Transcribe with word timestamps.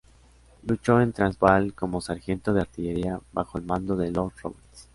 Luchó 0.63 0.99
en 0.99 1.13
Transvaal 1.13 1.75
como 1.75 2.01
sargento 2.01 2.55
de 2.55 2.61
artillería 2.61 3.21
bajo 3.33 3.59
el 3.59 3.65
mando 3.65 3.95
de 3.95 4.09
Lord 4.09 4.33
Roberts. 4.41 4.87